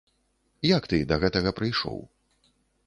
Як 0.69 0.89
ты 0.93 0.97
да 1.13 1.21
гэтага 1.25 1.55
прыйшоў? 1.61 2.05